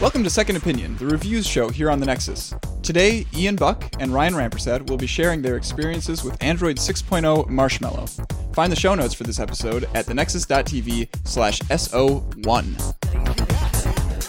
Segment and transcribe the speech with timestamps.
[0.00, 2.54] Welcome to Second Opinion, the reviews show here on the Nexus.
[2.84, 8.06] Today, Ian Buck and Ryan Rampersad will be sharing their experiences with Android 6.0 Marshmallow.
[8.52, 12.94] Find the show notes for this episode at thenexus.tv slash SO1.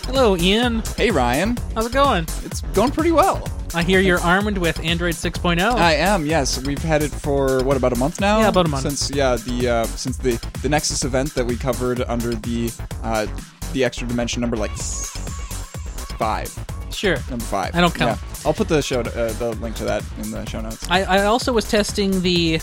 [0.08, 0.82] Hello, Ian.
[0.98, 2.24] Hey Ryan, How's it going?
[2.44, 3.48] it's going pretty well.
[3.76, 5.62] I hear you're armed with Android 6.0.
[5.62, 6.66] I am, yes.
[6.66, 8.40] We've had it for what about a month now?
[8.40, 8.82] Yeah, about a month.
[8.82, 12.72] Since yeah, the uh, since the the Nexus event that we covered under the
[13.04, 13.28] uh,
[13.74, 14.72] the extra dimension number like
[16.20, 16.54] five,
[16.92, 17.18] sure.
[17.30, 17.76] number five.
[17.76, 18.20] I don't count.
[18.22, 18.42] Yeah.
[18.46, 20.86] I'll put the show uh, the link to that in the show notes.
[20.90, 22.62] I, I also was testing the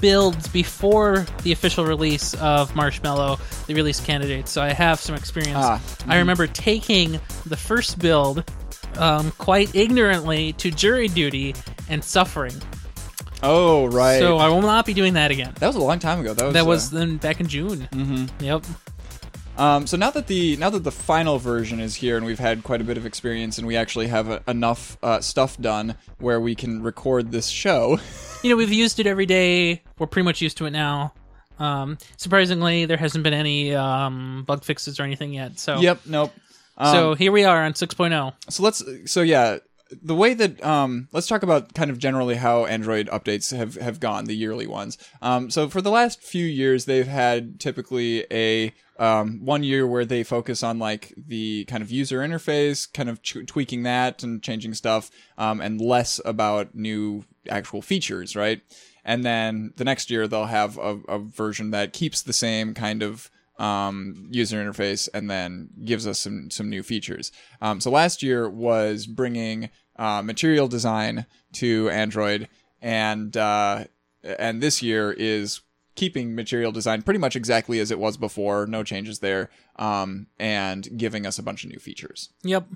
[0.00, 5.58] builds before the official release of Marshmallow, the release candidate, so I have some experience.
[5.58, 8.48] Ah, I remember taking the first build
[8.98, 11.54] um, quite ignorantly to jury duty
[11.88, 12.54] and suffering.
[13.42, 14.18] Oh right.
[14.18, 15.52] So I will not be doing that again.
[15.58, 16.34] that was a long time ago.
[16.34, 17.88] That was That uh, was then back in June.
[17.92, 18.44] Mm-hmm.
[18.44, 18.64] Yep.
[19.56, 22.62] Um, so now that the now that the final version is here and we've had
[22.62, 26.40] quite a bit of experience and we actually have uh enough uh, stuff done where
[26.40, 27.98] we can record this show.
[28.42, 29.82] you know, we've used it every day.
[29.98, 31.14] We're pretty much used to it now.
[31.58, 35.58] Um, surprisingly, there hasn't been any um, bug fixes or anything yet.
[35.58, 36.00] So, yep.
[36.04, 36.32] Nope.
[36.76, 37.86] Um, so here we are on oh.
[37.86, 38.34] 6.0.
[38.50, 39.58] so let's so yeah
[40.02, 44.00] the way that um let's talk about kind of generally how android updates have have
[44.00, 48.74] gone the yearly ones um so for the last few years they've had typically a
[48.98, 53.20] um one year where they focus on like the kind of user interface kind of
[53.22, 58.62] tweaking that and changing stuff um and less about new actual features right
[59.04, 63.02] and then the next year they'll have a, a version that keeps the same kind
[63.02, 67.32] of um, user interface and then gives us some some new features.
[67.60, 72.48] Um, so last year was bringing uh, material design to Android,
[72.82, 73.84] and uh,
[74.22, 75.60] and this year is
[75.96, 80.96] keeping material design pretty much exactly as it was before, no changes there, um, and
[80.96, 82.30] giving us a bunch of new features.
[82.42, 82.68] Yep.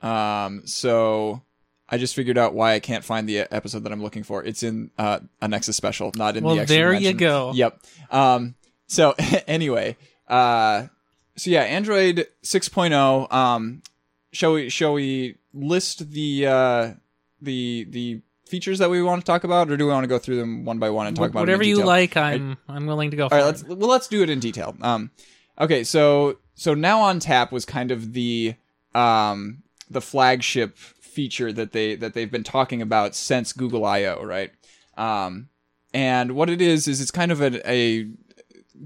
[0.00, 1.42] Um, so
[1.88, 4.42] I just figured out why I can't find the episode that I'm looking for.
[4.42, 7.52] It's in uh, a Nexus special, not in Well, the extra there you go.
[7.54, 7.80] Yep.
[8.10, 8.54] Um,
[8.86, 9.14] so
[9.46, 9.96] anyway,
[10.28, 10.86] uh,
[11.36, 13.32] so yeah, Android 6.0.
[13.32, 13.82] Um,
[14.32, 16.92] shall we shall we list the uh,
[17.40, 18.20] the the
[18.52, 20.66] features that we want to talk about, or do we want to go through them
[20.66, 23.34] one by one and talk about Whatever you like, I'm I'm willing to go for
[23.34, 24.76] All right, let's well let's do it in detail.
[24.82, 25.10] Um,
[25.58, 28.54] okay, so so now on tap was kind of the
[28.94, 34.52] um the flagship feature that they that they've been talking about since Google I/O, right?
[34.98, 35.48] Um,
[35.94, 38.10] and what it is is it's kind of a, a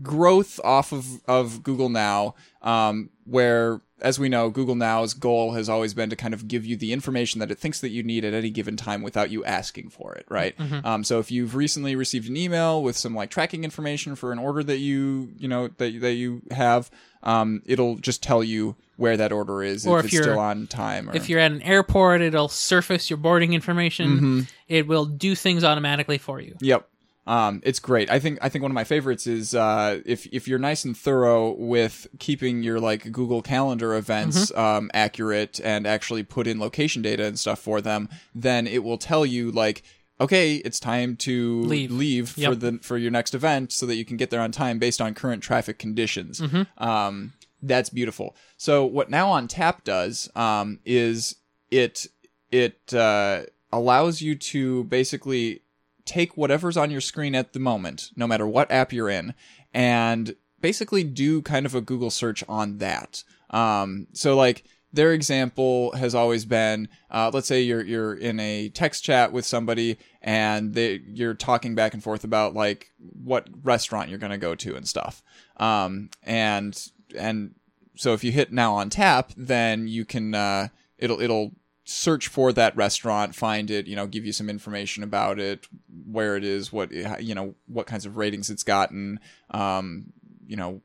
[0.00, 5.68] growth off of of Google Now, um, where as we know, Google Now's goal has
[5.68, 8.24] always been to kind of give you the information that it thinks that you need
[8.24, 10.54] at any given time without you asking for it, right?
[10.84, 14.38] Um, so if you've recently received an email with some like tracking information for an
[14.38, 16.90] order that you you know that that you have,
[17.22, 20.66] um, it'll just tell you where that order is Or if, if it's still on
[20.66, 21.10] time.
[21.10, 24.10] Or, If you're at an airport, it'll surface your boarding information.
[24.10, 24.40] Mm-hmm.
[24.68, 26.56] It will do things automatically for you.
[26.60, 26.88] Yep.
[27.26, 28.08] Um, it's great.
[28.10, 30.96] I think I think one of my favorites is uh, if if you're nice and
[30.96, 34.60] thorough with keeping your like Google Calendar events Mm-hmm.
[34.60, 38.98] um, accurate and actually put in location data and stuff for them, then it will
[38.98, 39.82] tell you like,
[40.20, 42.28] okay, it's time to Leave.
[42.30, 42.58] for Yep.
[42.60, 45.12] the for your next event so that you can get there on time based on
[45.14, 46.40] current traffic conditions.
[46.40, 46.82] Mm-hmm.
[46.82, 47.32] Um,
[47.62, 48.36] that's beautiful.
[48.56, 51.34] So what now on tap does um, is
[51.72, 52.06] it
[52.52, 55.62] it uh, allows you to basically
[56.06, 59.34] take whatever's on your screen at the moment, no matter what app you're in,
[59.74, 63.22] and basically do kind of a Google search on that.
[63.50, 68.70] Um, so like their example has always been, uh, let's say you're you're in a
[68.70, 74.08] text chat with somebody and they you're talking back and forth about like what restaurant
[74.08, 75.22] you're gonna go to and stuff.
[75.58, 77.54] Um, and and
[77.96, 80.68] so if you hit now on tap, then you can uh,
[80.98, 81.52] it'll it'll
[81.88, 85.66] search for that restaurant, find it, you know, give you some information about it,
[86.10, 89.20] where it is, what you know, what kinds of ratings it's gotten,
[89.50, 90.12] um,
[90.46, 90.80] you know,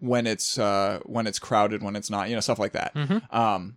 [0.00, 2.92] when it's uh, when it's crowded, when it's not, you know, stuff like that.
[3.30, 3.76] Um,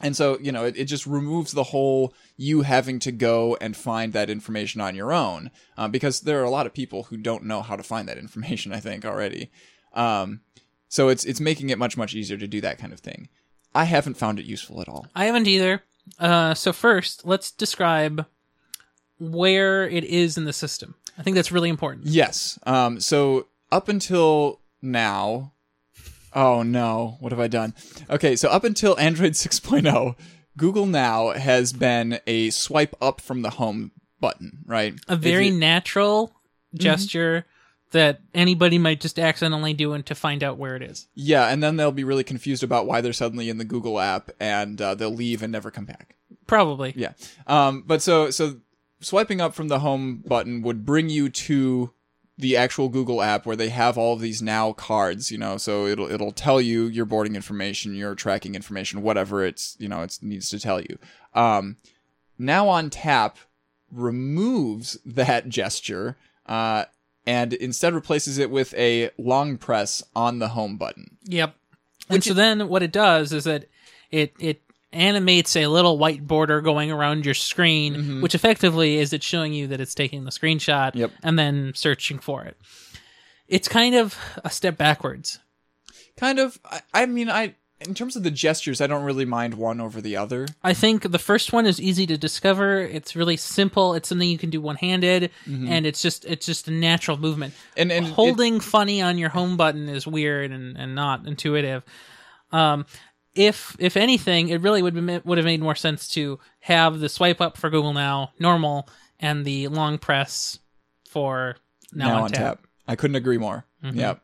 [0.00, 3.76] and so, you know, it, it just removes the whole you having to go and
[3.76, 7.18] find that information on your own, uh, because there are a lot of people who
[7.18, 8.72] don't know how to find that information.
[8.78, 9.50] I think already.
[9.92, 10.40] Um,
[10.88, 13.28] so it's it's making it much much easier to do that kind of thing.
[13.74, 15.06] I haven't found it useful at all.
[15.14, 15.82] I haven't either.
[16.18, 18.26] Uh, so first, let's describe
[19.18, 20.94] where it is in the system.
[21.18, 22.06] I think that's really important.
[22.06, 22.58] Yes.
[22.64, 25.52] Um, so up until now,
[26.34, 27.74] oh no, what have I done?
[28.08, 30.16] Okay, so up until Android 6.0,
[30.56, 34.94] Google Now has been a swipe up from the home button, right?
[35.08, 36.34] A very you- natural
[36.74, 37.46] gesture
[37.90, 41.08] that anybody might just accidentally do and to find out where it is.
[41.14, 44.30] Yeah, and then they'll be really confused about why they're suddenly in the Google app,
[44.38, 46.16] and uh, they'll leave and never come back.
[46.46, 46.92] Probably.
[46.96, 47.12] Yeah.
[47.46, 48.60] Um, but so so
[49.00, 51.92] swiping up from the home button would bring you to
[52.40, 55.86] the actual Google app where they have all of these now cards, you know, so
[55.86, 60.18] it'll it'll tell you your boarding information, your tracking information, whatever it's you know it
[60.22, 60.98] needs to tell you.
[61.34, 61.76] Um,
[62.38, 63.36] now on tap
[63.92, 66.16] removes that gesture
[66.46, 66.84] uh,
[67.26, 71.18] and instead replaces it with a long press on the home button.
[71.24, 71.54] Yep.
[72.08, 73.66] And so then what it does is that
[74.10, 74.62] it it
[74.92, 78.22] animates a little white border going around your screen, mm-hmm.
[78.22, 81.12] which effectively is it showing you that it's taking the screenshot Yep.
[81.22, 82.56] and then searching for it.
[83.46, 85.38] It's kind of a step backwards.
[86.16, 86.58] Kind of.
[86.64, 90.00] I, I mean, I in terms of the gestures, I don't really mind one over
[90.00, 90.46] the other.
[90.62, 92.80] I think the first one is easy to discover.
[92.80, 93.94] It's really simple.
[93.94, 97.54] It's something you can do one handed, and it's just it's just a natural movement.
[97.76, 101.82] And and it- Holding funny on your home button is weird and, and not intuitive.
[102.52, 102.84] Um,
[103.34, 107.08] if if anything, it really would be, would have made more sense to have the
[107.08, 108.88] swipe up for Google Now normal
[109.20, 110.58] and the long press
[111.08, 111.56] for
[111.92, 112.66] Now, on, tap.
[112.88, 113.64] I couldn't agree more.
[113.84, 113.98] Mm-hmm.
[113.98, 114.14] Yeah.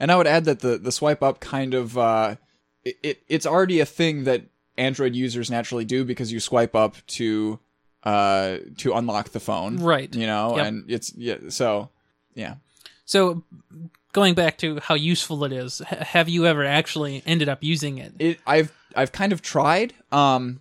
[0.00, 2.36] And I would add that the the swipe up kind of uh
[2.84, 4.42] it, it it's already a thing that
[4.76, 7.58] Android users naturally do because you swipe up to
[8.04, 9.76] uh to unlock the phone.
[9.78, 10.12] Right.
[10.14, 10.66] You know, Yep.
[10.66, 11.90] and it's yeah, so
[12.34, 12.54] yeah.
[13.04, 13.42] So
[14.12, 17.98] going back to how useful it is, h- have you ever actually ended up using
[17.98, 18.12] it?
[18.18, 20.60] it I've I've kind of tried um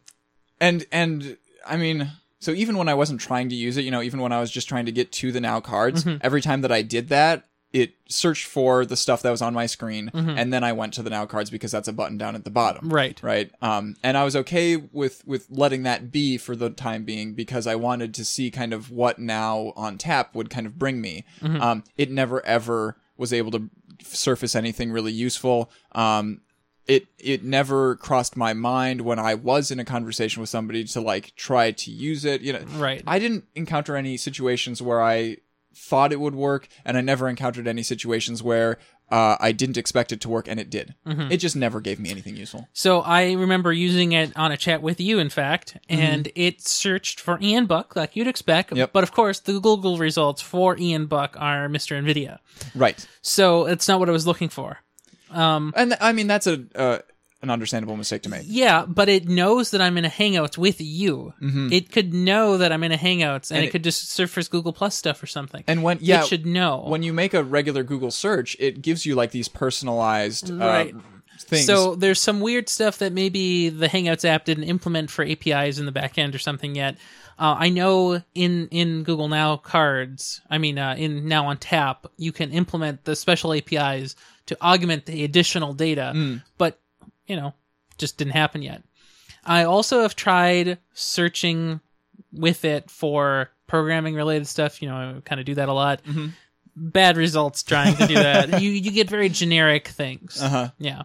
[0.59, 4.01] and and I mean so even when I wasn't trying to use it, you know,
[4.01, 6.17] even when I was just trying to get to the now cards, Mm-hmm.
[6.21, 9.65] every time that I did that, it searched for the stuff that was on my
[9.65, 10.29] screen Mm-hmm.
[10.37, 12.49] and then I went to the now cards because that's a button down at the
[12.49, 12.89] bottom.
[12.89, 13.21] Right.
[13.21, 13.51] Right.
[13.61, 17.67] Um and I was okay with with letting that be for the time being because
[17.67, 21.25] I wanted to see kind of what now on tap would kind of bring me.
[21.41, 21.61] Mm-hmm.
[21.61, 23.69] Um it never ever was able to
[24.01, 25.69] surface anything really useful.
[25.91, 26.41] Um
[26.87, 31.01] it it never crossed my mind when I was in a conversation with somebody to
[31.01, 32.39] like try to use it.
[32.39, 33.03] You know, Right.
[33.05, 35.37] I didn't encounter any situations where I
[35.77, 38.77] thought it would work, and I never encountered any situations where
[39.09, 40.95] uh, I didn't expect it to work and it did.
[41.05, 41.31] Mm-hmm.
[41.31, 42.67] It just never gave me anything useful.
[42.73, 47.19] So I remember using it on a chat with you, in fact, and it searched
[47.21, 48.75] for Ian Buck like you'd expect.
[48.75, 48.91] Yep.
[48.91, 52.01] But of course, the Google results for Ian Buck are Mr.
[52.01, 52.39] Nvidia.
[52.75, 54.79] Right, So it's not what I was looking for.
[55.31, 56.99] Um, and I mean that's a uh,
[57.41, 58.41] an understandable mistake to make.
[58.45, 61.33] Yeah, but it knows that I'm in a Hangouts with you.
[61.39, 64.47] It could know that I'm in a Hangouts, and, And it, it- could just surface
[64.47, 65.63] Google Plus stuff or something.
[65.67, 66.83] And when yeah, it should know.
[66.87, 70.95] when you make a regular Google search, it gives you like these personalized uh, Right.
[71.39, 71.65] things.
[71.67, 75.85] So there's some weird stuff that maybe the Hangouts app didn't implement for APIs in
[75.85, 76.95] the back end or something yet.
[77.39, 82.07] Uh, I know in in Google Now cards, I mean uh, in Now on Tap,
[82.17, 84.15] you can implement the special APIs
[84.47, 86.79] to augment the additional data, but
[87.27, 87.53] you know,
[87.97, 88.83] just didn't happen yet.
[89.45, 91.79] I also have tried searching
[92.33, 94.81] with it for programming related stuff.
[94.81, 96.01] You know, I kind of do that a lot.
[96.75, 98.61] Bad results trying to do that.
[98.61, 100.41] you you get very generic things.
[100.41, 100.69] Uh-huh.
[100.77, 101.03] Yeah.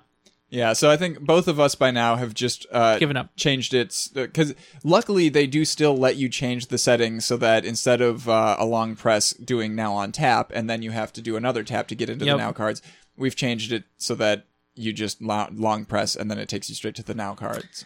[0.51, 3.31] Yeah, so I think both of us by now have just uh, Given up.
[3.37, 4.55] changed it because
[4.85, 8.67] luckily they do still let you change the settings so that instead of uh, a
[8.67, 11.95] long press doing now on tap and then you have to do another tap to
[11.95, 12.35] get into Yep.
[12.35, 12.83] the now cards,
[13.17, 16.75] we've changed it so that you just lo- long press and then it takes you
[16.75, 17.85] straight to the now cards.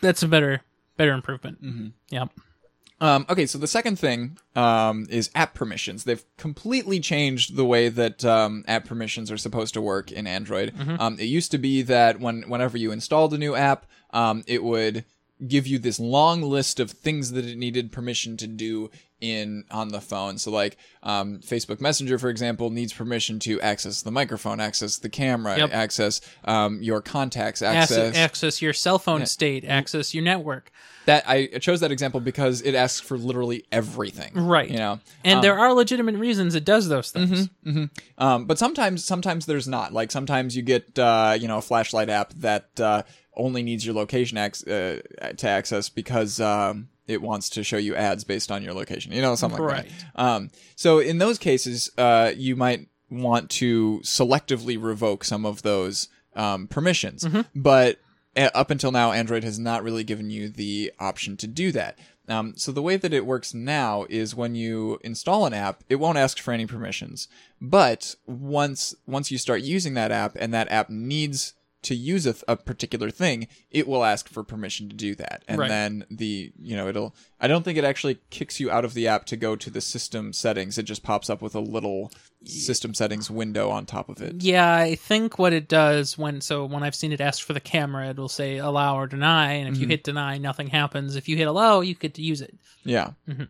[0.00, 0.62] that's a better
[0.96, 1.62] better improvement.
[1.62, 1.88] Mm-hmm.
[2.10, 2.30] Yep.
[3.00, 6.04] Um, okay, so the second thing um, is app permissions.
[6.04, 10.72] They've completely changed the way that um, app permissions are supposed to work in Android.
[11.00, 14.62] Um, it used to be that when whenever you installed a new app, um, it
[14.62, 15.04] would
[15.46, 19.88] give you this long list of things that it needed permission to do in on
[19.88, 20.36] the phone.
[20.38, 25.08] So like um, Facebook Messenger, for example, needs permission to access the microphone, access the
[25.08, 25.70] camera, Yep.
[25.72, 30.70] access um, your contacts, Access, access your cell phone state, access your network.
[31.06, 34.32] that I chose that example because it asks for literally everything.
[34.34, 34.70] Right.
[34.70, 35.00] You know.
[35.24, 37.48] And there are legitimate reasons it does those things.
[38.18, 39.92] Um, but sometimes sometimes there's not.
[39.92, 43.02] Like sometimes you get uh, you know a flashlight app that uh,
[43.36, 47.94] only needs your location ac- uh, to access because um, it wants to show you
[47.94, 49.12] ads based on your location.
[49.12, 50.20] You know something like that.
[50.20, 56.08] Um, so in those cases, uh, you might want to selectively revoke some of those
[56.34, 57.24] um, permissions.
[57.54, 57.98] But
[58.36, 61.98] uh, up until now, Android has not really given you the option to do that.
[62.26, 65.96] Um, so the way that it works now is when you install an app, it
[65.96, 67.28] won't ask for any permissions.
[67.60, 71.52] But once once you start using that app and that app needs
[71.84, 75.58] to use a, a particular thing, it will ask for permission to do that, and
[75.58, 75.68] Right.
[75.68, 77.14] then the you know it'll.
[77.40, 79.80] I don't think it actually kicks you out of the app to go to the
[79.80, 80.78] system settings.
[80.78, 82.10] It just pops up with a little
[82.44, 84.42] system settings window on top of it.
[84.42, 87.60] Yeah, I think what it does when so when I've seen it ask for the
[87.60, 91.16] camera, it'll say allow or deny, and if you hit deny, nothing happens.
[91.16, 92.54] If you hit allow, you get to use it.
[92.84, 93.10] Yeah.
[93.28, 93.48] Mhm.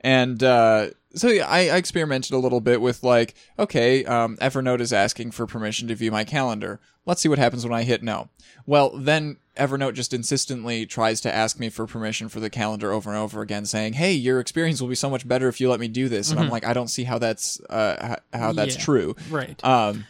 [0.00, 4.80] And uh, so yeah, I, I experimented a little bit with like, okay, um, Evernote
[4.80, 6.80] is asking for permission to view my calendar.
[7.06, 8.28] Let's see what happens when I hit no.
[8.66, 13.10] Well, then Evernote just insistently tries to ask me for permission for the calendar over
[13.10, 15.80] and over again, saying, "Hey, your experience will be so much better if you let
[15.80, 18.82] me do this." And I'm like, I don't see how that's uh, how that's Yeah.
[18.82, 19.16] true.
[19.30, 19.62] Right.
[19.64, 20.06] Um,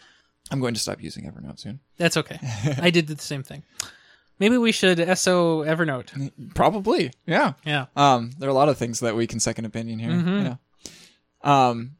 [0.50, 1.80] I'm going to stop using Evernote soon.
[1.96, 2.38] That's okay.
[2.80, 3.64] I did the same thing.
[4.38, 6.30] Maybe we should SO Evernote.
[6.54, 7.52] Probably, yeah.
[7.64, 7.86] Yeah.
[7.96, 10.10] Um, there are a lot of things that we can second opinion here.
[10.10, 10.44] Mhm.
[10.44, 10.54] Yeah.
[11.44, 11.96] Um,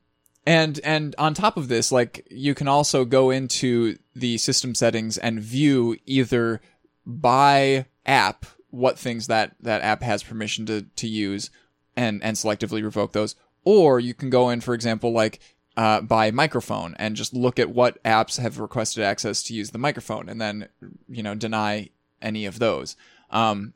[0.47, 5.17] and and on top of this, like you can also go into the system settings
[5.17, 6.61] and view either
[7.07, 11.51] by app what things that that app has permission to to use,
[11.97, 13.37] and and selectively revoke those.
[13.65, 15.41] Or you can go in, for example, like
[15.77, 19.79] uh, by microphone and just look at what apps have requested access to use the
[19.79, 20.69] microphone, and then
[21.09, 22.97] you know deny any of those.
[23.31, 23.73] Um,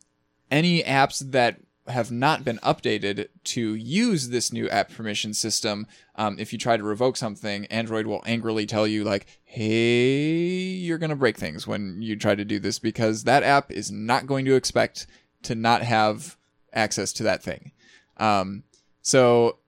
[0.50, 6.36] any apps that have not been updated to use this new app permission system, um,
[6.38, 11.10] if you try to revoke something, Android will angrily tell you, like, hey, you're going
[11.10, 14.44] to break things when you try to do this because that app is not going
[14.44, 15.06] to expect
[15.42, 16.36] to not have
[16.72, 17.72] access to that thing.
[18.16, 18.64] Um,
[19.02, 19.58] so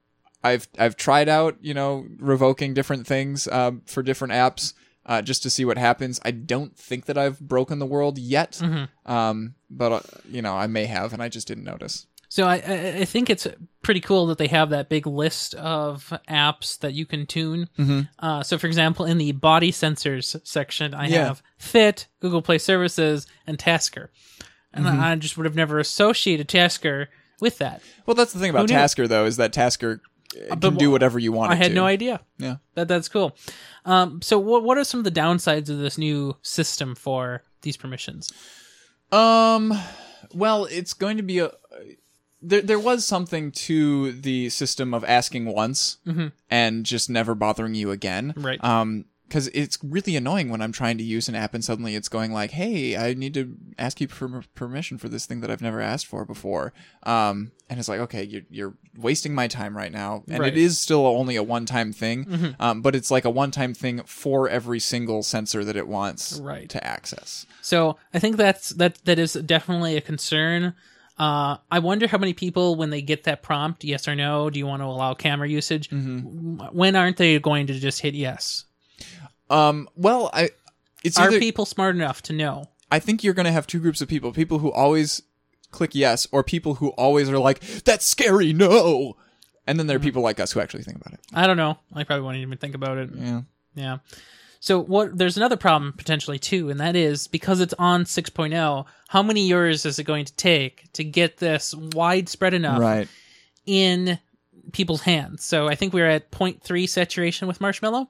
[0.43, 4.73] I've I've tried out, you know, revoking different things um, for different apps
[5.05, 6.19] uh, just to see what happens.
[6.25, 9.11] I don't think that I've broken the world yet, Mm-hmm.
[9.11, 9.99] um, but uh,
[10.29, 12.07] you know, I may have, and I just didn't notice.
[12.33, 12.53] So I,
[13.01, 13.45] I think it's
[13.81, 17.67] pretty cool that they have that big list of apps that you can tune.
[17.77, 18.07] Mhm.
[18.19, 21.25] Uh, so, for example, in the body sensors section, I Yeah.
[21.25, 24.11] have Fit, Google Play Services, and Tasker,
[24.71, 25.01] and Mm-hmm.
[25.01, 27.09] I just would have never associated Tasker
[27.41, 27.81] with that.
[28.05, 29.99] Well, that's the thing about Tasker, though, is that Tasker
[30.49, 31.51] uh, but can do whatever you want.
[31.51, 31.75] I had to.
[31.75, 32.21] no idea.
[32.37, 32.57] Yeah.
[32.75, 33.35] That that's cool.
[33.83, 37.75] Um, so, what what are some of the downsides of this new system for these
[37.75, 38.31] permissions?
[39.11, 39.77] Um.
[40.33, 41.51] Well, it's going to be a.
[42.41, 45.97] There, there was something to the system of asking once
[46.49, 48.29] and just never bothering you again.
[48.29, 48.45] Mm-hmm.
[48.45, 48.63] Right.
[48.63, 52.09] Um, because it's really annoying when I'm trying to use an app and suddenly it's
[52.09, 55.61] going like, "Hey, I need to ask you for permission for this thing that I've
[55.61, 59.91] never asked for before." Um, and it's like, okay, you're you're wasting my time right
[59.93, 60.51] now, and Right.
[60.51, 62.55] it is still only a one-time thing.
[62.59, 66.67] Um, but it's like a one-time thing for every single sensor that it wants Right.
[66.67, 67.45] to access.
[67.61, 70.73] So I think that's that that is definitely a concern.
[71.17, 74.57] Uh, I wonder how many people, when they get that prompt, yes or no, do
[74.57, 75.89] you want to allow camera usage?
[75.91, 78.65] When aren't they going to just hit yes?
[79.49, 80.49] Um, well, I
[81.03, 82.65] it's Are either people smart enough to know?
[82.89, 85.21] I think you're going to have two groups of people: people who always
[85.71, 89.17] click yes, or people who always are like, "That's scary, no."
[89.67, 90.01] And then there Mm-hmm.
[90.03, 91.19] are people like us who actually think about it.
[91.33, 91.77] I don't know.
[91.93, 93.09] I probably won't even think about it.
[93.13, 93.41] Yeah.
[93.75, 93.97] Yeah.
[94.63, 95.17] So what?
[95.17, 98.85] There's another problem potentially too, and that is because it's on 6.0.
[99.07, 103.07] How many years is it going to take to get this widespread enough Right.
[103.65, 104.19] in
[104.71, 105.43] people's hands?
[105.43, 108.09] So I think we're at 0.3 saturation with Marshmallow.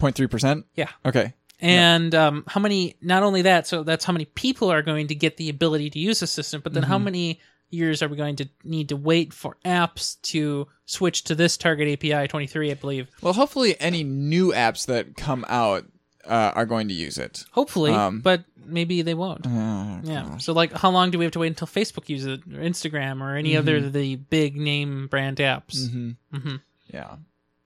[0.00, 0.66] 0.3 percent.
[0.76, 0.90] Yeah.
[1.04, 1.34] Okay.
[1.58, 2.94] And um, how many?
[3.02, 5.98] Not only that, so that's how many people are going to get the ability to
[5.98, 6.60] use the system.
[6.62, 10.66] But then, how many years are we going to need to wait for apps to
[10.84, 12.70] switch to this Target API 23?
[12.70, 13.08] I believe.
[13.22, 15.84] Well, hopefully, any new apps that come out
[16.24, 17.44] uh, are going to use it.
[17.52, 19.46] Hopefully, Um, but maybe they won't.
[19.46, 20.38] Uh, Yeah.
[20.38, 23.20] So, like, how long do we have to wait until Facebook uses it, or Instagram,
[23.20, 25.88] or any other of the big name brand apps?
[26.32, 26.60] mhm.
[26.92, 27.16] Yeah.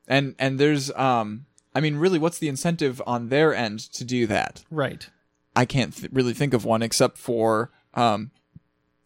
[0.09, 4.27] And and there's um, I mean, really, what's the incentive on their end to do
[4.27, 4.65] that?
[4.71, 5.09] Right.
[5.55, 8.31] I can't th- really think of one except for um,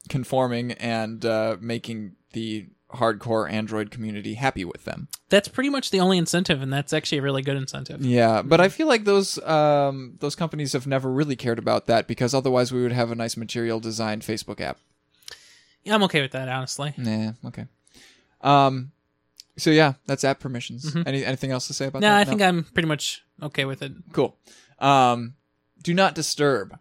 [0.09, 5.09] conforming and uh, making the hardcore Android community happy with them.
[5.29, 8.05] That's pretty much the only incentive, and that's actually a really good incentive.
[8.05, 12.07] Yeah, but I feel like those um, those companies have never really cared about that
[12.07, 14.79] because otherwise we would have a nice material designed Facebook app.
[15.83, 16.95] Yeah, I'm okay with that, honestly.
[16.97, 17.67] Yeah, okay.
[18.41, 18.93] Um,
[19.57, 20.95] so yeah, that's app permissions.
[21.07, 22.09] Any anything else to say about that?
[22.09, 22.17] No.
[22.17, 23.93] I think I'm pretty much okay with it.
[24.13, 24.37] cool.
[24.79, 25.35] Um,
[25.83, 26.79] do not disturb.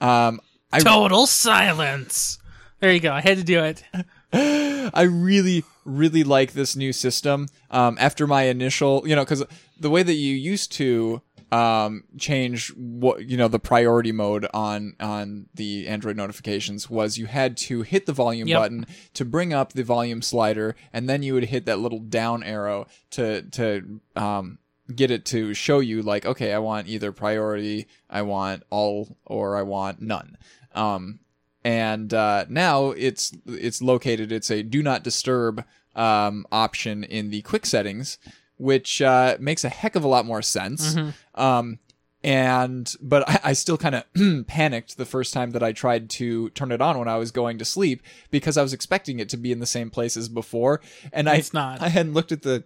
[0.00, 0.40] Um,
[0.72, 2.38] I Total silence.
[2.84, 3.14] There you go.
[3.14, 3.82] I had to do it.
[4.94, 7.48] I really, really like this new system.
[7.70, 9.42] Um, after my initial, you know, because
[9.80, 14.96] the way that you used to um, change what you know the priority mode on
[15.00, 18.60] on the Android notifications was you had to hit the volume Yep.
[18.60, 22.42] button to bring up the volume slider, and then you would hit that little down
[22.42, 24.58] arrow to to um,
[24.94, 29.56] get it to show you like, okay, I want either priority, I want all, or
[29.56, 30.36] I want none.
[30.74, 31.20] Um,
[31.64, 34.30] and uh, now it's it's located.
[34.30, 35.64] It's a do not disturb
[35.96, 38.18] um, option in the quick settings,
[38.56, 40.94] which uh, makes a heck of a lot more sense.
[41.34, 41.78] Um,
[42.22, 46.50] and but I, I still kind of panicked the first time that I tried to
[46.50, 49.36] turn it on when I was going to sleep because I was expecting it to
[49.36, 50.80] be in the same place as before,
[51.12, 51.80] and I not.
[51.80, 52.64] I hadn't looked at the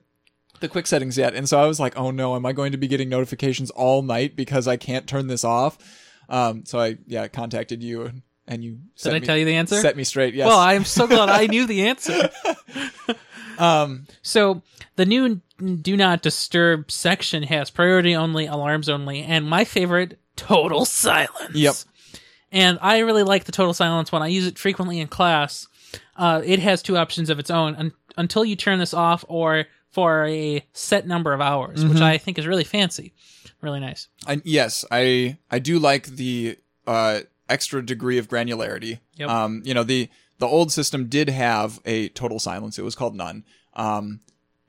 [0.61, 2.79] the quick settings yet, and so I was like, oh no, am I going to
[2.79, 5.79] be getting notifications all night because I can't turn this off?
[6.29, 9.55] Um, so I yeah contacted you and, and you Did I me, tell you the
[9.55, 9.77] answer?
[9.81, 10.35] set me straight.
[10.35, 10.47] Yes.
[10.47, 12.31] Well, I'm so glad I knew the answer.
[13.59, 14.63] um, So
[14.97, 15.41] the new
[15.83, 21.55] do not disturb section has priority only, alarms only, and my favorite, total silence.
[21.55, 21.75] Yep.
[22.51, 24.23] And I really like the total silence one.
[24.23, 25.67] I use it frequently in class.
[26.17, 29.67] Uh, it has two options of its own un- until you turn this off or
[29.91, 31.93] for a set number of hours, Mm-hmm.
[31.95, 33.13] which I think is really fancy.
[33.61, 34.09] Really nice.
[34.27, 39.01] I, yes, I I do like the uh, extra degree of granularity.
[39.17, 39.29] Yep.
[39.29, 42.79] Um, you know the the old system did have a total silence.
[42.79, 43.45] It was called none.
[43.75, 44.21] Um,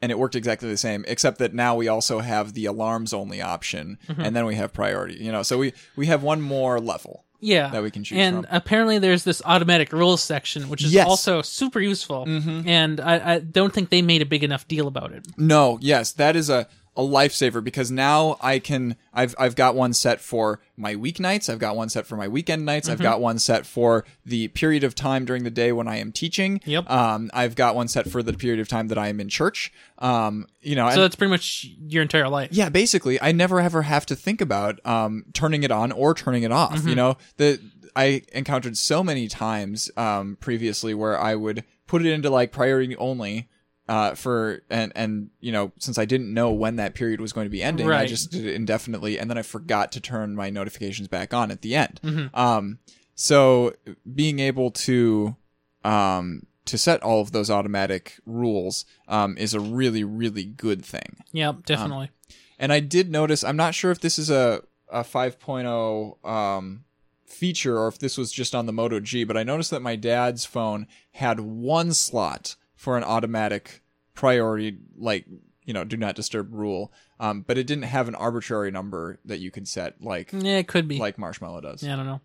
[0.01, 3.41] and it worked exactly the same, except that now we also have the alarms only
[3.41, 4.21] option, Mm-hmm.
[4.21, 5.15] and then we have priority.
[5.15, 7.25] You know, so we we have one more level.
[7.41, 7.69] Yeah.
[7.69, 8.45] That we can choose and from.
[8.50, 11.03] apparently there's this automatic rules section, which is Yes.
[11.03, 11.09] Mm-hmm.
[11.09, 12.25] also super useful.
[12.27, 15.25] And I, I don't think they made a big enough deal about it.
[15.38, 16.67] No, yes, that is a
[16.98, 21.60] a lifesaver because now I can I've I've got one set for my weeknights, I've
[21.60, 22.93] got one set for my weekend nights, Mm-hmm.
[22.93, 26.12] I've got one set for the period of time during the day when I am
[26.12, 26.60] teaching.
[26.65, 26.89] Yep.
[26.89, 29.72] Um I've got one set for the period of time that I am in church.
[30.00, 32.50] Um you know, So and- that's pretty much your entire life.
[32.51, 36.43] yeah, basically, I never ever have to think about um, turning it on or turning
[36.43, 36.75] it off.
[36.75, 36.89] Mm-hmm.
[36.89, 37.60] You know, the
[37.96, 42.96] I encountered so many times um, previously where I would put it into like priority
[42.98, 43.48] only
[43.89, 47.46] uh, for and and you know since I didn't know when that period was going
[47.46, 50.51] to be ending, I just did it indefinitely, and then I forgot to turn my
[50.51, 52.00] notifications back on at the end.
[52.03, 52.39] Mm-hmm.
[52.39, 52.77] Um,
[53.15, 53.74] so
[54.13, 55.36] being able to
[55.84, 61.17] um, to set all of those automatic rules um, is a really really good thing.
[61.31, 62.12] Yep, definitely.
[62.60, 66.84] And I did notice, I'm not sure if this is a, a 5.0 um,
[67.25, 69.96] feature or if this was just on the Moto G, but I noticed that my
[69.96, 73.81] dad's phone had one slot for an automatic
[74.20, 75.25] priority, like,
[75.64, 76.92] you know, do not disturb rule.
[77.22, 80.68] Um, but it didn't have an arbitrary number that you could set like yeah, it
[80.68, 80.98] could be.
[80.98, 81.82] like Marshmallow does.
[81.82, 82.22] yeah, I don't know.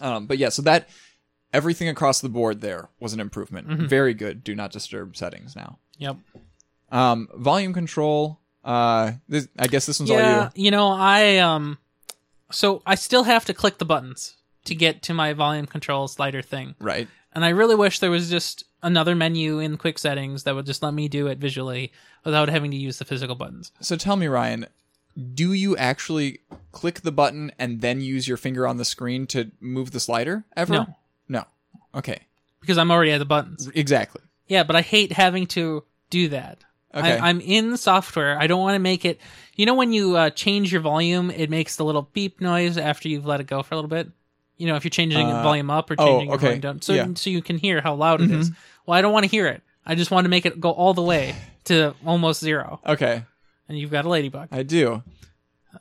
[0.00, 0.88] Um, but yeah, so that
[1.52, 3.68] everything across the board there was an improvement.
[3.68, 3.86] Mm-hmm.
[3.86, 4.42] Very good.
[4.42, 5.78] Do not disturb settings now.
[5.98, 6.16] Yep.
[6.90, 8.40] Um, volume control.
[8.64, 10.64] Uh, this, I guess this one's all you.
[10.64, 11.78] You know, I um
[12.50, 16.42] so I still have to click the buttons to get to my volume control slider
[16.42, 16.74] thing.
[16.78, 17.08] Right.
[17.34, 20.82] And I really wish there was just another menu in quick settings that would just
[20.82, 21.92] let me do it visually
[22.24, 23.72] without having to use the physical buttons.
[23.80, 24.66] So tell me, Ryan,
[25.34, 26.40] do you actually
[26.72, 30.44] click the button and then use your finger on the screen to move the slider
[30.56, 30.72] ever?
[30.72, 30.96] No.
[31.28, 31.44] No.
[31.94, 32.20] Okay.
[32.60, 33.68] Because I'm already at the buttons.
[33.74, 34.22] Exactly.
[34.46, 36.64] Yeah, but I hate having to do that.
[36.94, 37.18] Okay.
[37.18, 38.38] I, I'm in software.
[38.38, 39.20] I don't want to make it.
[39.56, 43.08] You know, when you uh, change your volume, it makes the little beep noise after
[43.08, 44.08] you've let it go for a little bit.
[44.56, 46.46] You know, if you're changing the Uh, volume up or oh, changing your okay.
[46.46, 47.04] volume down, so Yeah.
[47.04, 47.14] Mm-hmm.
[47.14, 48.50] so you can hear how loud it is.
[48.86, 49.62] Well, I don't want to hear it.
[49.86, 52.80] I just want to make it go all the way to almost zero.
[52.86, 53.24] Okay.
[53.68, 54.48] And you've got a ladybug.
[54.52, 55.02] I do.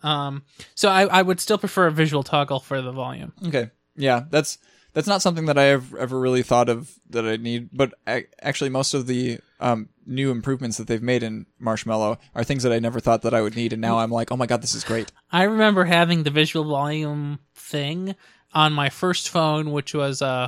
[0.02, 0.44] Um,
[0.76, 3.34] so I, I would still prefer a visual toggle for the volume.
[3.46, 3.70] Okay.
[3.96, 4.58] Yeah, that's
[4.94, 7.70] that's not something that I have ever really thought of that I need.
[7.74, 12.44] But a- actually, most of the um, new improvements that they've made in Marshmallow are
[12.44, 14.46] things that I never thought that I would need, and now I'm like, oh my
[14.48, 15.12] god, this is great.
[15.32, 18.16] I remember having the visual volume thing
[18.54, 20.48] on my first phone, which was uh,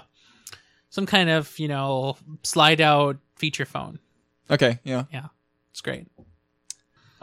[0.90, 4.00] some kind of you know slide out feature phone.
[4.50, 4.80] Okay.
[4.84, 5.06] Yeah.
[5.12, 5.28] Yeah,
[5.72, 6.08] it's great.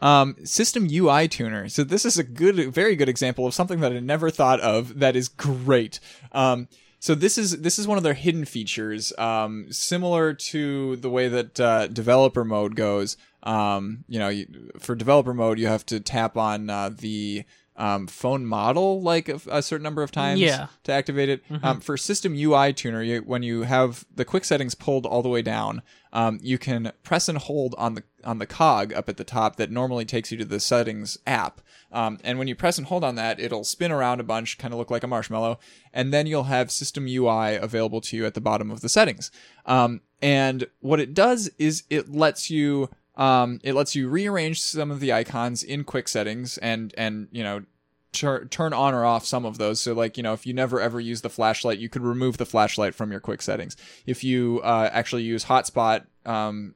[0.00, 1.68] Um, system UI tuner.
[1.68, 4.98] So this is a good, very good example of something that I never thought of.
[4.98, 6.00] That is great.
[6.32, 6.66] Um,
[6.98, 11.28] so this is this is one of their hidden features, um, similar to the way
[11.28, 13.16] that uh, developer mode goes.
[13.42, 17.44] Um, you know, you, for developer mode, you have to tap on uh, the
[17.76, 20.66] um, phone model like a, a certain number of times Yeah.
[20.84, 21.42] to activate it.
[21.62, 25.28] Um, for system UI tuner, you, when you have the quick settings pulled all the
[25.30, 25.82] way down,
[26.12, 29.56] um, you can press and hold on the on the cog up at the top
[29.56, 31.60] that normally takes you to the settings app.
[31.90, 34.72] Um, and when you press and hold on that, it'll spin around a bunch, kind
[34.72, 35.58] of look like a marshmallow,
[35.92, 39.30] and then you'll have system UI available to you at the bottom of the settings.
[39.66, 44.90] Um, and what it does is it lets you um, it lets you rearrange some
[44.90, 47.64] of the icons in quick settings and and you know
[48.12, 49.80] tur- turn on or off some of those.
[49.80, 52.46] So like you know if you never ever use the flashlight, you could remove the
[52.46, 53.76] flashlight from your quick settings.
[54.06, 56.74] If you uh, actually use hotspot um,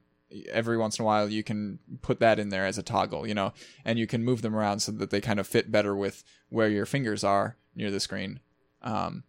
[0.51, 3.33] every once in a while you can put that in there as a toggle, you
[3.33, 6.23] know, and you can move them around so that they kind of fit better with
[6.49, 8.39] where your fingers are near the screen.
[8.81, 9.23] Um,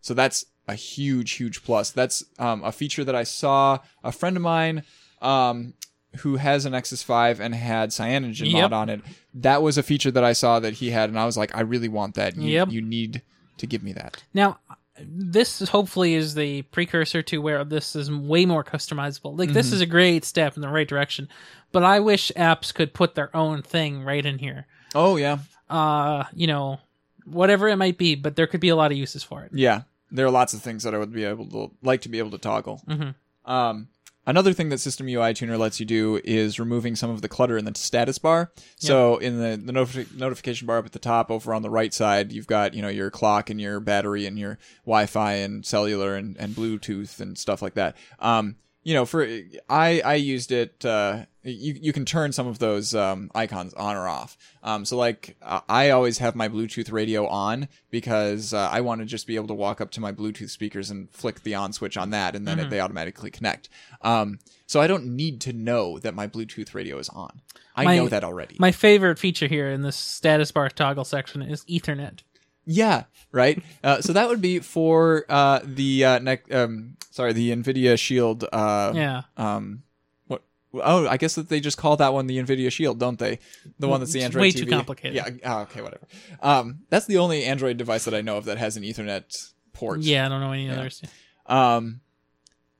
[0.00, 1.90] so that's a huge, huge plus.
[1.90, 4.82] That's um, a feature that I saw a friend of mine
[5.20, 5.74] um,
[6.18, 8.62] who has an Nexus 5 and had Cyanogen Yep.
[8.62, 9.00] mod on it.
[9.34, 11.60] That was a feature that I saw that he had, and I was like, I
[11.62, 12.36] really want that.
[12.36, 12.70] You, Yep.
[12.70, 13.22] you need
[13.58, 14.22] to give me that.
[14.34, 14.58] Now,
[15.00, 19.36] this is hopefully is the precursor to where this is way more customizable.
[19.38, 21.28] Like this is a great step in the right direction,
[21.72, 24.66] but I wish apps could put their own thing right in here.
[24.94, 25.38] Oh, yeah.
[25.70, 26.78] Uh, you know,
[27.24, 29.50] whatever it might be, but there could be a lot of uses for it.
[29.54, 32.18] Yeah, there are lots of things that I would be able to like to be
[32.18, 32.82] able to toggle.
[32.86, 33.14] Mhm.
[33.46, 33.88] Um,
[34.26, 37.56] another thing that System UI Tuner lets you do is removing some of the clutter
[37.58, 38.52] in the status bar.
[38.76, 41.92] So in the the notifi- notification bar up at the top, over on the right
[41.92, 46.14] side, you've got you know your clock and your battery and your Wi-Fi and cellular
[46.16, 47.96] and, and Bluetooth and stuff like that.
[48.18, 49.26] Um, you know, for
[49.68, 50.84] I I used it.
[50.84, 54.36] Uh, you you can turn some of those um, icons on or off.
[54.62, 59.00] Um, so like uh, I always have my Bluetooth radio on because uh, I want
[59.00, 61.72] to just be able to walk up to my Bluetooth speakers and flick the on
[61.72, 63.68] switch on that, and then it, they automatically connect.
[64.02, 67.40] Um, so I don't need to know that my Bluetooth radio is on.
[67.76, 68.56] I My- know that already.
[68.58, 72.20] My favorite feature here in this status bar toggle section is Ethernet.
[72.64, 73.62] Yeah, right.
[73.82, 78.44] Uh, so that would be for uh, the uh, nec- um, sorry, the Nvidia Shield.
[78.52, 79.22] Uh, Yeah.
[79.36, 79.82] Um,
[80.28, 80.42] what?
[80.74, 83.38] Oh, I guess that they just call that one the Nvidia Shield, don't they?
[83.78, 84.42] The one that's the It's Android.
[84.42, 84.64] way TV.
[84.64, 85.16] too complicated.
[85.16, 85.28] Yeah.
[85.44, 85.82] oh, okay.
[85.82, 86.06] Whatever.
[86.40, 90.00] Um, that's the only Android device that I know of that has an Ethernet port.
[90.00, 91.02] Yeah, I don't know any others.
[91.46, 92.00] Um,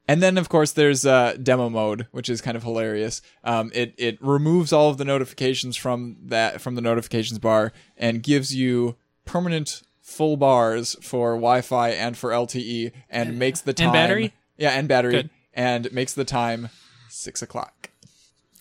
[0.08, 3.22] and then of course there's uh, demo mode, which is kind of hilarious.
[3.44, 8.22] Um, it it removes all of the notifications from that from the notifications bar and
[8.22, 13.92] gives you permanent full bars for Wi-Fi and for LTE, and makes the time and
[13.94, 14.32] battery?
[14.56, 15.30] Yeah, and battery, Good.
[15.54, 16.68] and makes the time
[17.08, 17.90] six o'clock.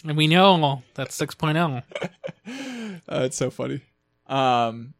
[0.04, 1.26] And we know that's oh.
[1.26, 1.84] 6.0.
[3.08, 3.82] Uh, it's so funny.
[4.28, 4.94] Um,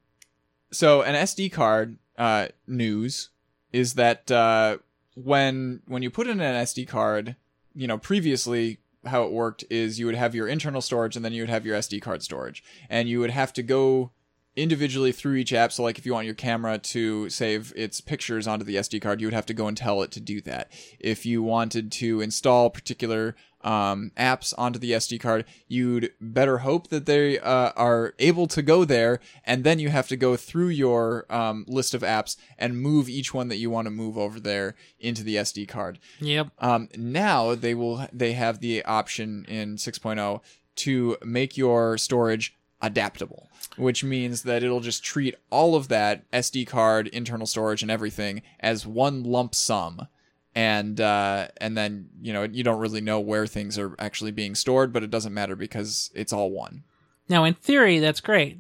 [0.72, 3.30] so an SD card uh, news
[3.72, 4.78] is that uh,
[5.16, 7.36] when when you put in an SD card,
[7.74, 11.34] you know previously how it worked is you would have your internal storage and then
[11.34, 14.12] you would have your SD card storage, and you would have to go
[14.56, 15.72] individually through each app.
[15.72, 19.22] So like if you want your camera to save its pictures onto the SD card,
[19.22, 20.72] you would have to go and tell it to do that.
[21.00, 26.90] If you wanted to install particular um, apps onto the SD card, you'd better hope
[26.90, 30.70] that they uh, are able to go there, and then you have to go through
[30.70, 34.40] your um, list of apps and move each one that you want to move over
[34.40, 36.00] there into the SD card.
[36.20, 36.50] Yep.
[36.60, 40.42] Um, now they will they have the option in 6.0
[40.74, 46.66] to make your storage adaptable, which means that it'll just treat all of that SD
[46.68, 50.08] card, internal storage, and everything as one lump sum.
[50.54, 54.54] And uh, and then you know you don't really know where things are actually being
[54.56, 56.84] stored, but it doesn't matter because it's all one.
[57.30, 58.58] Now, in theory, that's great.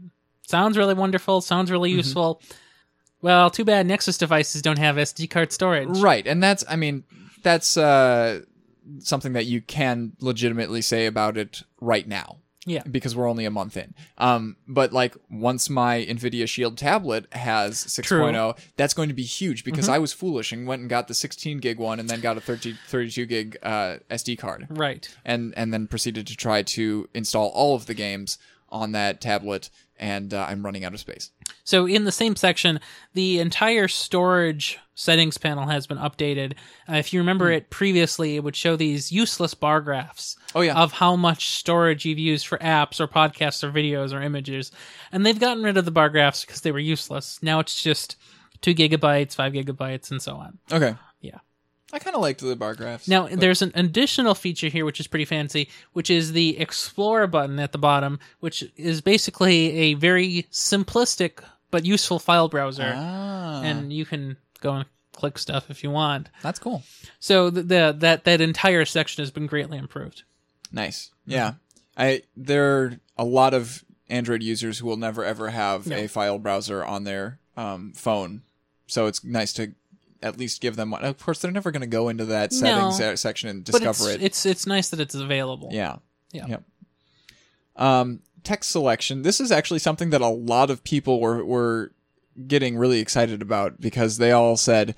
[0.48, 1.42] Sounds really wonderful.
[1.42, 1.98] Sounds really Mm-hmm.
[1.98, 2.42] useful.
[3.22, 6.00] Well, too bad Nexus devices don't have SD card storage.
[6.00, 7.04] Right, and that's I mean
[7.44, 8.42] that's uh,
[9.00, 12.38] something that you can legitimately say about it right now.
[12.66, 12.84] Yeah.
[12.84, 13.96] because we're only a month in.
[14.20, 19.64] Um, but like once my Nvidia Shield tablet has 6.0, that's going to be huge
[19.64, 19.94] because Mm-hmm.
[19.96, 22.42] I was foolish and went and got the 16 gig one and then got a
[22.42, 25.10] 30, 32 gig uh, SD card Right.
[25.26, 28.38] and and then proceeded to try to install all of the games
[28.70, 31.32] on that tablet and uh, I'm running out of space.
[31.64, 32.80] So in the same section,
[33.14, 36.54] the entire storage settings panel has been updated.
[36.88, 37.54] Uh, if you remember Hmm.
[37.58, 40.76] it previously, it would show these useless bar graphs Oh yeah.
[40.76, 44.72] of how much storage you've used for apps or podcasts or videos or images.
[45.12, 47.40] And they've gotten rid of the bar graphs because they were useless.
[47.42, 48.16] Now it's just
[48.62, 50.60] two gigabytes, five gigabytes, and so on.
[50.72, 50.96] okay.
[51.20, 51.40] Yeah.
[51.94, 53.08] I kind of liked the bar graphs.
[53.10, 57.28] Now, but- there's an additional feature here which is pretty fancy, which is the Explore
[57.28, 62.94] button at the bottom, which is basically a very simplistic but useful file browser.
[62.96, 66.30] ah, And you can go and click stuff if you want.
[66.42, 66.84] that's cool.
[67.20, 70.24] So the, the that that entire section has been greatly improved.
[70.72, 71.12] Nice.
[71.26, 71.54] Yeah.
[71.98, 75.98] I there are a lot of Android users who will never ever have No.
[75.98, 78.44] a file browser on their um, phone.
[78.88, 79.74] So it's nice to
[80.24, 81.04] at least give them one.
[81.04, 83.16] Of course, they're never going to go into that settings No.
[83.16, 84.22] section and discover it's, it.
[84.22, 85.70] it's it's nice that it's available.
[85.72, 85.98] Yeah.
[86.32, 86.46] Yeah.
[86.48, 86.64] Yep.
[87.76, 89.22] Um, text selection.
[89.24, 91.92] This is actually something that a lot of people were were
[92.48, 94.96] getting really excited about because they all said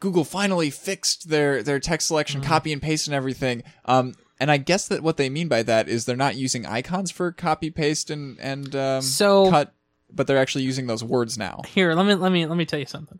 [0.00, 2.48] Google finally fixed their their text selection, Mm-hmm.
[2.48, 3.62] copy and paste, and everything.
[3.84, 7.10] Um, and I guess that what they mean by that is they're not using icons
[7.10, 9.72] for copy, paste, and and um, So- cut,
[10.12, 11.62] but they're actually using those words now.
[11.66, 13.18] Here, let me let me let me tell you something.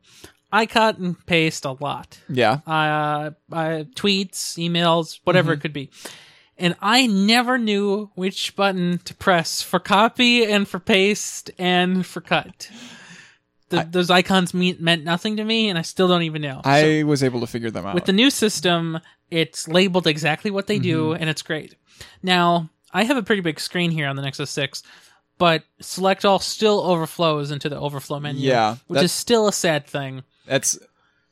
[0.53, 2.21] I cut and paste a lot.
[2.29, 2.61] Yeah.
[2.67, 5.59] uh, uh, tweets, emails, whatever Mm-hmm.
[5.59, 5.91] it could be.
[6.59, 12.21] and I never knew which button to press for copy and for paste and for
[12.21, 12.71] cut.
[13.75, 16.61] The, those icons mean, meant nothing to me, and I still don't even know.
[16.65, 17.95] So I was able to figure them out.
[17.95, 18.99] with the new system,
[19.31, 21.21] it's labeled exactly what they do, Mm-hmm.
[21.21, 21.75] and it's great.
[22.23, 24.83] Now, I have a pretty big screen here on the Nexus 6,
[25.39, 28.49] but select all still overflows into the overflow menu.
[28.49, 30.23] Yeah, Which is still a sad thing.
[30.47, 30.79] That's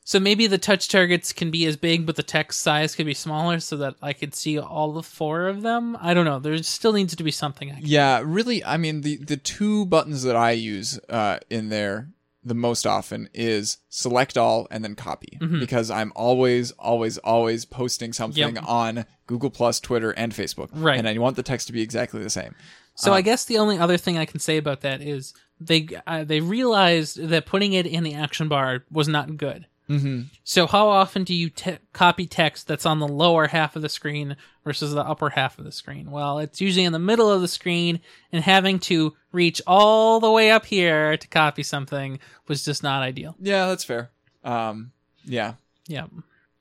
[0.04, 3.14] So maybe the touch targets can be as big, but the text size could be
[3.14, 5.96] smaller so that I could see all the four of them.
[6.00, 6.40] I don't know.
[6.40, 7.70] There still needs to be something.
[7.70, 8.64] I yeah, really.
[8.64, 12.08] I mean, the the two buttons that I use uh, in there
[12.44, 18.12] the most often is select all and then copy because I'm always, always, always posting
[18.12, 18.64] something Yep.
[18.66, 20.98] on Google Plus, Twitter, and Facebook, Right.
[20.98, 22.54] And I want the text to be exactly the same.
[22.96, 26.24] So I guess the only other thing I can say about that is they uh,
[26.24, 29.66] they realized that putting it in the action bar was not good.
[29.88, 30.22] Mm-hmm.
[30.44, 33.88] So how often do you te- copy text that's on the lower half of the
[33.88, 36.10] screen versus the upper half of the screen?
[36.10, 40.30] Well, it's usually in the middle of the screen, and having to reach all the
[40.30, 43.34] way up here to copy something was just not ideal.
[43.40, 44.10] Yeah, that's fair.
[44.44, 44.92] Um,
[45.24, 45.54] yeah,
[45.86, 46.06] Yeah,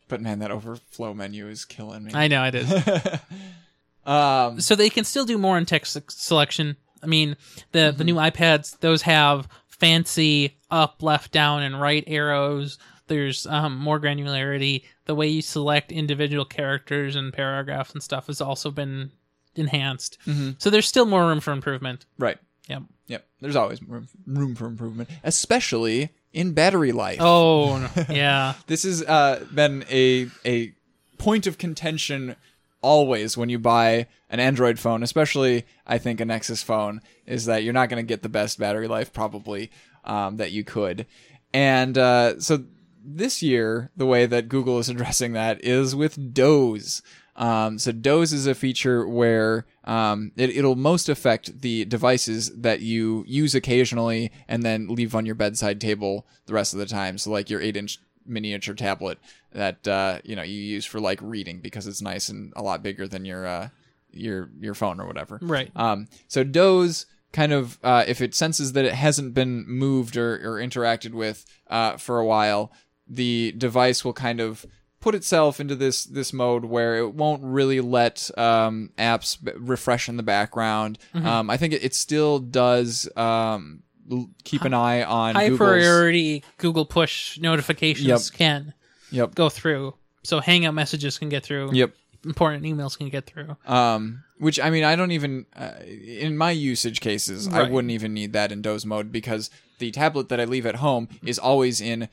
[0.08, 2.12] but man, that overflow menu is killing me.
[2.14, 2.72] I know it is.
[4.06, 6.76] um, so they can still do more in text selection.
[7.02, 7.38] I mean,
[7.72, 12.78] the the new iPads those have fancy up, left, down, and right arrows.
[13.12, 14.84] There's um, more granularity.
[15.04, 19.12] The way you select individual characters and paragraphs and stuff has also been
[19.54, 20.18] enhanced.
[20.60, 22.06] So there's still more room for improvement.
[22.18, 22.38] right.
[22.70, 22.84] Yep.
[23.08, 23.28] Yep.
[23.42, 27.18] There's always room, room for improvement, especially in battery life.
[27.20, 28.54] Oh yeah.
[28.68, 30.72] This has uh, been a a
[31.18, 32.38] point of contention
[32.82, 37.64] always when you buy an Android phone, especially I think a Nexus phone, is that
[37.64, 39.70] you're not going to get the best battery life probably
[40.06, 41.08] um, that you could.
[41.54, 42.64] And uh, so
[43.04, 47.02] this year, the way that Google is addressing that is with Doze.
[47.36, 52.82] Um, so Doze is a feature where um, it, it'll most affect the devices that
[52.82, 57.18] you use occasionally and then leave on your bedside table the rest of the time.
[57.18, 59.18] So like your eight-inch miniature tablet
[59.52, 62.84] that uh, you know you use for like reading because it's nice and a lot
[62.84, 63.70] bigger than your uh,
[64.12, 65.40] your your phone or whatever.
[65.42, 65.72] Right.
[65.76, 70.36] Um, so Doze kind of uh, if it senses that it hasn't been moved or,
[70.36, 72.72] or interacted with uh, for a while,
[73.14, 74.66] the device will kind of
[75.02, 80.08] put itself into this this mode where it won't really let um, apps b- refresh
[80.08, 80.98] in the background.
[81.14, 85.70] Um, I think it, it still does um, l- keep an eye on High Google's-
[85.70, 88.22] priority Google push notifications Yep.
[88.38, 88.74] can
[89.12, 89.36] Yep.
[89.36, 89.96] go through.
[90.24, 91.74] So Hangout messages can get through.
[91.74, 91.94] Yep.
[92.24, 93.58] Important emails can get through.
[93.66, 98.14] Um, which I mean, I don't even uh, in my usage cases, I wouldn't even
[98.14, 101.82] need that in Doze mode because the tablet that I leave at home is always
[101.82, 102.08] in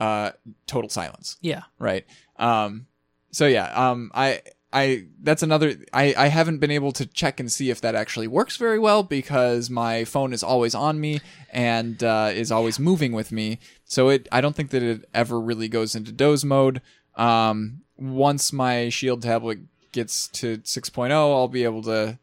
[0.00, 0.32] uh,
[0.66, 1.62] total silence, Yeah.
[1.78, 2.04] right?
[2.38, 2.86] Um,
[3.30, 4.42] so yeah, um, I.
[4.76, 8.26] I that's another I, I haven't been able to check and see if that actually
[8.26, 11.20] works very well because my phone is always on me
[11.52, 13.60] and uh, is always moving with me.
[13.84, 16.82] So it I don't think that it ever really goes into doze mode.
[17.14, 19.60] Um, once my Shield tablet
[19.92, 22.18] gets to 6.0, I'll be able to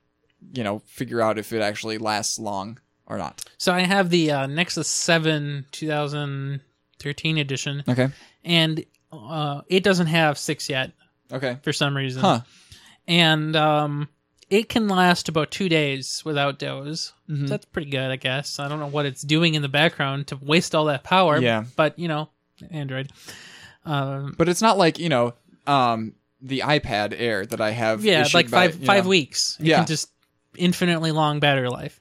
[0.53, 3.45] you know figure out if it actually lasts long or not.
[3.57, 5.67] So I have the uh, Nexus 7
[7.01, 8.09] 2013 edition, Okay.
[8.45, 10.91] and uh, it doesn't have 6 yet
[11.31, 11.57] Okay.
[11.63, 12.21] for some reason.
[12.21, 12.41] Huh.
[13.07, 14.07] And um,
[14.49, 17.13] it can last about two days without doze.
[17.29, 17.47] Mhm.
[17.47, 18.59] That's pretty good, I guess.
[18.59, 21.39] I don't know what it's doing in the background to waste all that power.
[21.39, 21.65] Yeah.
[21.75, 22.29] But, you know,
[22.69, 23.11] Android.
[23.85, 25.33] Um, But it's not like you know
[25.65, 28.03] um the iPad Air that I have.
[28.05, 29.57] yeah, like five you five know, weeks.
[29.59, 29.77] It Yeah.
[29.77, 30.09] can just
[30.55, 31.99] infinitely long battery life.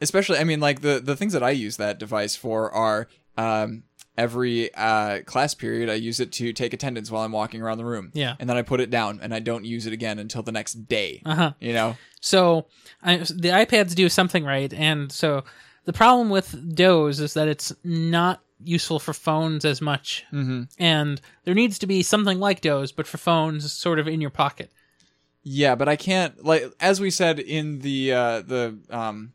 [0.00, 3.82] especially i mean like the the things that i use that device for are um
[4.18, 7.84] every uh class period i use it to take attendance while i'm walking around the
[7.84, 8.34] room Yeah.
[8.38, 10.74] and then i put it down and i don't use it again until the next
[10.88, 11.52] day Uh huh.
[11.60, 12.66] you know So
[13.02, 15.44] I, the iPads do something right, and so
[15.86, 20.64] the problem with Doze is that it's not useful for phones as much, mm-hmm.
[20.78, 24.28] and there needs to be something like Doze, but for phones, sort of in your
[24.30, 24.70] pocket.
[25.42, 29.32] yeah but i can't like as we said in the uh the um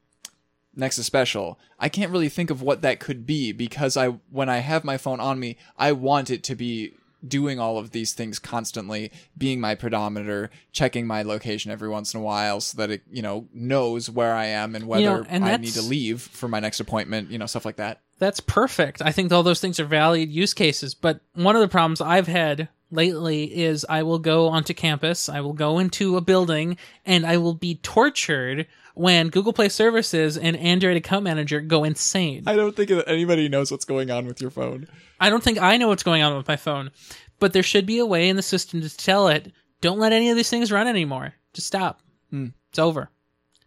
[0.75, 4.57] Nexus Special, I can't really think of what that could be because I when I
[4.57, 6.93] have my phone on me, I want it to be
[7.27, 12.19] doing all of these things constantly, being my pedometer, checking my location every once in
[12.19, 15.45] a while so that it, you know, knows where I am and whether know, and
[15.45, 18.01] I need to leave for my next appointment, you know, stuff like that.
[18.19, 19.01] That's perfect.
[19.01, 20.93] I think all those things are valid use cases.
[20.93, 25.41] But one of the problems I've had lately is I will go onto campus, I
[25.41, 30.55] will go into a building, and I will be tortured when Google Play Services and
[30.57, 32.43] Android Account Manager go insane.
[32.47, 34.87] I don't think that anybody knows what's going on with your phone.
[35.19, 36.91] I don't think I know what's going on with my phone,
[37.39, 40.29] but there should be a way in the system to tell it don't let any
[40.29, 41.33] of these things run anymore.
[41.53, 42.01] Just stop.
[42.31, 42.47] Hmm.
[42.69, 43.09] It's over.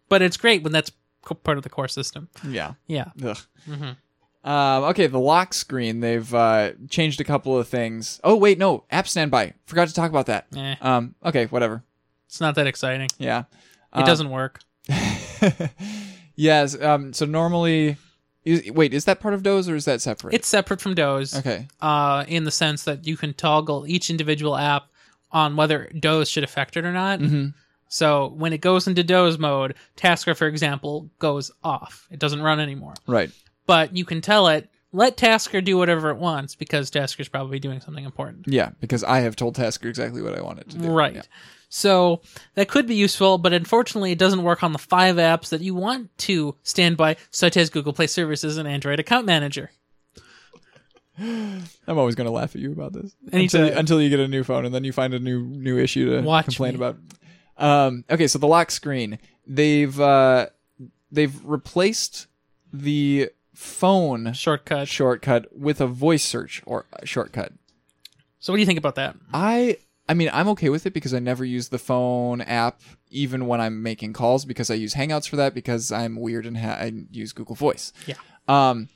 [0.09, 0.91] But it's great when that's
[1.43, 2.27] part of the core system.
[2.47, 2.73] Yeah.
[2.87, 3.05] Yeah.
[3.23, 3.37] Ugh.
[3.67, 3.95] Mhm.
[4.43, 5.99] Um, okay, the lock screen.
[5.99, 8.19] They've uh, changed a couple of things.
[8.23, 9.53] Oh wait, no, app standby.
[9.65, 10.47] Forgot to talk about that.
[10.55, 11.83] Eh, Um, okay, whatever.
[12.25, 13.09] it's not that exciting.
[13.17, 13.39] Yeah.
[13.93, 14.61] It Um, doesn't work.
[16.35, 16.79] yes.
[16.81, 17.13] Um.
[17.13, 17.97] So normally,
[18.43, 20.33] is, wait, is that part of Doze or is that separate?
[20.33, 21.35] It's separate from Doze.
[21.37, 21.67] okay.
[21.81, 24.87] uh, in the sense that you can toggle each individual app
[25.31, 27.19] on whether Doze should affect it or not.
[27.19, 27.49] Mm-hmm.
[27.89, 32.07] So when it goes into Doze mode, Tasker, for example, goes off.
[32.11, 32.93] It doesn't run anymore.
[33.07, 33.31] Right.
[33.65, 37.79] But you can tell it, let Tasker do whatever it wants because Tasker's probably doing
[37.81, 38.47] something important.
[38.47, 40.91] Yeah, because I have told Tasker exactly what I wanted to do.
[40.91, 41.15] Right.
[41.15, 41.21] Yeah.
[41.69, 42.21] So
[42.55, 45.75] that could be useful, but unfortunately, it doesn't work on the five apps that you
[45.75, 49.69] want to stand by, such as Google Play Services and Android Account Manager.
[51.19, 54.43] I'm always going to laugh at you about this until, until you get a new
[54.43, 56.75] phone and then you find a new new issue to Watch complain me.
[56.77, 56.97] about.
[57.57, 59.19] Um, okay, so the lock screen.
[59.45, 60.47] They've uh,
[61.11, 62.27] they've replaced
[62.71, 64.87] the phone Shortcut.
[64.87, 67.51] shortcut with a voice search or shortcut.
[68.39, 69.17] So what do you think about that?
[69.33, 69.77] I
[70.09, 73.61] I mean I'm okay with it because I never use the phone app even when
[73.61, 76.91] I'm making calls because I use Hangouts for that because I'm weird and ha- I
[77.11, 77.93] use Google Voice.
[78.07, 78.15] Yeah.
[78.47, 78.89] Um,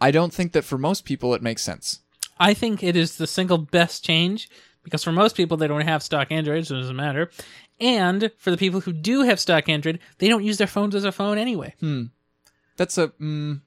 [0.00, 2.00] I don't think that for most people it makes sense.
[2.38, 4.50] I think it is the single best change
[4.82, 7.30] because for most people they don't have stock Android, so it doesn't matter.
[7.80, 11.04] And for the people who do have stock Android, they don't use their phones as
[11.04, 11.74] a phone anyway.
[11.80, 12.04] Hmm.
[12.76, 13.62] That's a mm,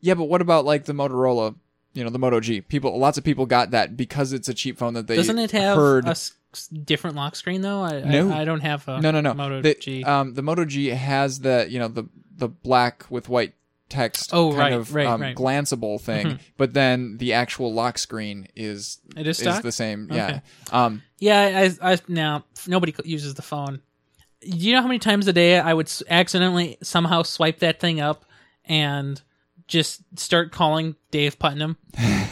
[0.00, 1.56] yeah, but what about like the Motorola?
[1.92, 2.60] You know, the Moto G.
[2.60, 5.50] People, lots of people got that because it's a cheap phone that they Doesn't it
[5.50, 6.06] have heard.
[6.06, 6.32] a s-
[6.84, 7.82] different lock screen though?
[7.82, 8.30] I, No.
[8.30, 9.34] I, I don't have a no, no, no.
[9.34, 10.04] Moto the, G.
[10.04, 12.04] Um, the Moto G has the you know the
[12.36, 13.54] the black with white
[13.88, 15.34] text Oh, kind right, of right, um, right.
[15.36, 16.38] glanceable thing, Mhm.
[16.56, 20.08] but then the actual lock screen is It is is the same.
[20.12, 20.40] Yeah.
[20.70, 21.02] Um.
[21.18, 23.80] yeah, I, I now nobody uses the phone.
[24.42, 28.00] Do you know how many times a day I would accidentally somehow swipe that thing
[28.00, 28.24] up
[28.64, 29.20] and
[29.70, 31.78] just start calling Dave Putnam?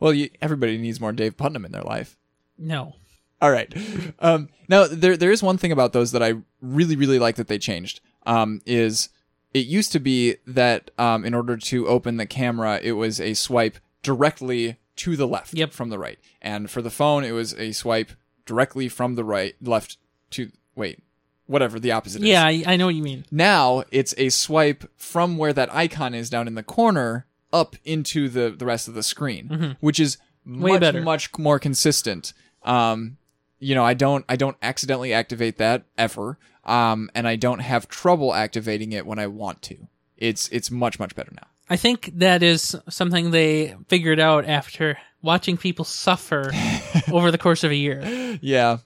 [0.00, 2.16] Well, you, everybody needs more Dave Putnam in their life.
[2.58, 2.94] No.
[3.40, 3.72] All right.
[4.18, 7.48] Um, now there there is one thing about those that I really really like that
[7.48, 8.00] they changed.
[8.26, 9.08] Um, is
[9.54, 13.34] it used to be that um, in order to open the camera, it was a
[13.34, 15.72] swipe directly to the left Yep.
[15.72, 18.10] from the right, and for the phone, it was a swipe
[18.44, 19.96] directly from the right left
[20.30, 21.02] to wait
[21.46, 22.28] whatever the opposite is.
[22.28, 23.24] Yeah, I, I know what you mean.
[23.30, 28.28] Now it's a swipe from where that icon is down in the corner up into
[28.28, 30.62] the the rest of the screen, which is Mm-hmm.
[30.62, 31.00] Way much better.
[31.00, 32.34] much more consistent.
[32.64, 33.16] Um,
[33.58, 37.88] you know, I don't I don't accidentally activate that ever, um, and I don't have
[37.88, 39.88] trouble activating it when I want to.
[40.18, 41.46] It's it's much much better now.
[41.70, 46.52] I think that is something they figured out after watching people suffer
[47.10, 48.38] over the course of a year.
[48.42, 48.78] Yeah.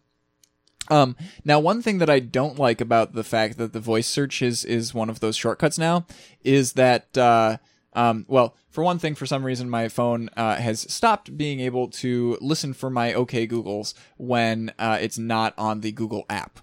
[0.90, 4.42] Um, now, one thing that I don't like about the fact that the voice search
[4.42, 6.06] is is one of those shortcuts now
[6.42, 7.58] is that, uh,
[7.92, 11.88] um, well, for one thing, for some reason, my phone uh, has stopped being able
[11.88, 16.60] to listen for my OK Googles when uh, it's not on the Google app.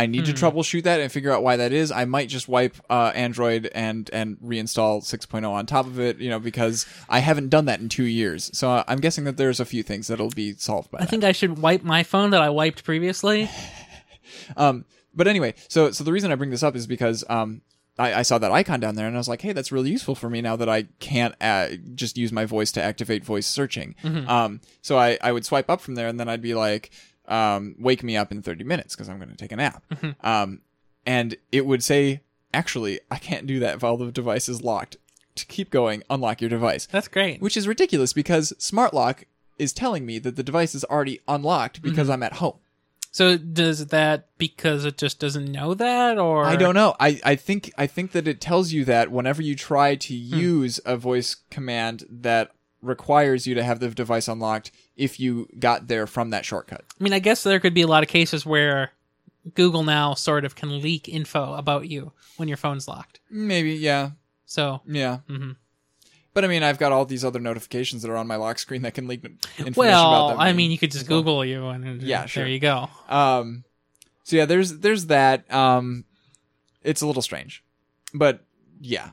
[0.00, 1.92] I need to troubleshoot that and figure out why that is.
[1.92, 6.30] I might just wipe uh, Android and and reinstall 6.0 on top of it, you
[6.30, 8.50] know, because I haven't done that in two years.
[8.52, 11.10] So uh, I'm guessing that there's a few things that'll be solved by I that.
[11.10, 13.50] think I should wipe my phone that I wiped previously.
[14.56, 14.84] Um,
[15.14, 17.62] but anyway, so so the reason I bring this up is because um,
[17.98, 20.30] I, saw that icon down there and I was like, hey, that's really useful for
[20.30, 23.94] me now that I can't uh, just use my voice to activate voice searching.
[24.28, 26.90] Um, so I I would swipe up from there and then I'd be like,
[27.30, 29.82] um, wake me up in 30 minutes because I'm going to take a nap.
[30.22, 30.60] Um,
[31.06, 32.20] and it would say,
[32.52, 34.96] actually, I can't do that while the device is locked.
[35.36, 37.40] To keep going, unlock your device That's great.
[37.40, 39.24] which is ridiculous because smart lock
[39.58, 42.12] is telling me that the device is already unlocked because Mm-hmm.
[42.14, 42.56] I'm at home.
[43.12, 46.94] So does that because it just doesn't know that, or I don't know.
[47.00, 50.36] I, I think I think that it tells you that whenever you try to Hmm.
[50.36, 52.50] use a voice command that
[52.82, 56.84] requires you to have the device unlocked if you got there from that shortcut.
[57.00, 58.92] I mean, I guess there could be a lot of cases where
[59.54, 63.20] Google now sort of can leak info about you when your phone's locked.
[63.30, 64.10] Maybe, yeah.
[64.46, 65.18] So Yeah.
[65.28, 65.56] Mhm.
[66.34, 68.82] But I mean, I've got all these other notifications that are on my lock screen
[68.82, 70.40] that can leak information about well, them.
[70.40, 72.88] I mean, you could just Google you, and Yeah, there you go.
[73.08, 73.64] Um,
[74.24, 75.52] so yeah, there's there's that.
[75.52, 76.04] Um,
[76.82, 77.64] it's a little strange,
[78.14, 78.44] but
[78.80, 79.10] yeah,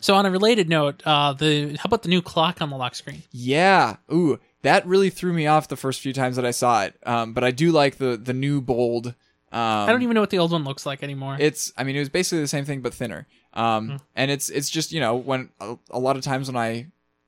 [0.00, 2.94] So on a related note, uh, the how about the new clock on the lock
[2.94, 3.22] screen?
[3.32, 3.96] yeah.
[4.12, 6.94] Ooh, that really threw me off the first few times that I saw it.
[7.04, 9.08] Um, but I do like the the new bold.
[9.52, 11.36] Um, I don't even know what the old one looks like anymore.
[11.38, 13.26] It's I mean it was basically the same thing but thinner.
[13.54, 13.96] Um, Hmm.
[14.16, 16.86] and it's it's just you know when a, a lot of times when I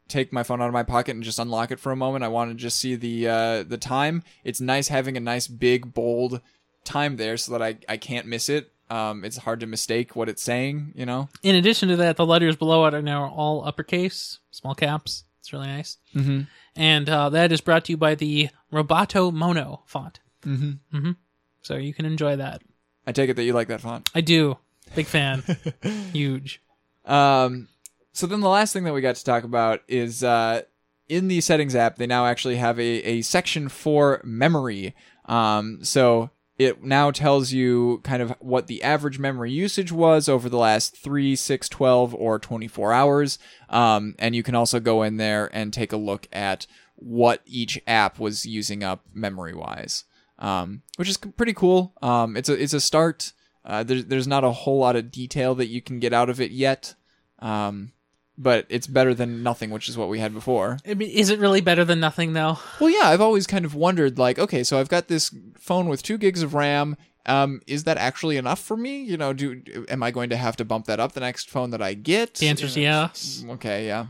[0.09, 2.25] take my phone out of my pocket and just unlock it for a moment.
[2.25, 4.23] I want to just see the uh, the time.
[4.43, 6.41] It's nice having a nice big bold
[6.85, 8.71] time there so that I I can't miss it.
[8.91, 10.93] Um, it's hard to mistake what it's saying.
[10.95, 11.29] You know.
[11.43, 15.25] In addition to that, the letters below it are now all uppercase, small caps.
[15.45, 15.99] It's really nice.
[16.17, 16.41] Mm-hmm.
[16.75, 20.19] And uh, that is brought to you by the Roboto Mono font.
[20.41, 20.97] Mm-hmm.
[20.97, 21.11] Mm-hmm.
[21.61, 22.63] So you can enjoy that.
[23.07, 24.09] I take it that you like that font.
[24.15, 24.57] I do.
[24.95, 25.43] Big fan.
[26.15, 26.63] Huge.
[27.05, 27.69] Um,
[28.15, 30.63] so then the last thing that we got to talk about is uh,
[31.11, 34.95] in the settings app, they now actually have a, a section for memory.
[35.27, 40.49] Um, so it now tells you kind of what the average memory usage was over
[40.49, 43.39] the last 3, 6, 12, or 24 hours.
[43.69, 47.81] Um, and you can also go in there and take a look at what each
[47.87, 50.05] app was using up memory wise,
[50.39, 51.93] um, which is pretty cool.
[52.01, 53.33] Um, it's a it's a start.
[53.65, 56.41] Uh, there's there's not a whole lot of detail that you can get out of
[56.41, 56.95] it yet,
[57.41, 57.93] um,
[58.37, 60.79] but it's better than nothing, which is what we had before.
[60.87, 62.59] I mean, is it really better than nothing, though?
[62.81, 66.03] Well, yeah, I've always kind of wondered, like, okay, so I've got this phone with
[66.03, 66.97] two gigs of RAM.
[67.27, 69.03] Um, is that actually enough for me?
[69.03, 71.71] You know, do am I going to have to bump that up the next phone
[71.71, 72.35] that I get?
[72.35, 73.45] The answer is You know, yes.
[73.51, 74.07] Okay, yeah.